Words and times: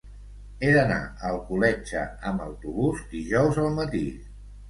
He 0.61 0.69
d'anar 0.75 0.95
a 1.09 1.33
Alcoletge 1.33 2.01
amb 2.31 2.43
autobús 2.45 3.05
dijous 3.13 3.63
al 3.65 3.69
matí. 3.79 4.05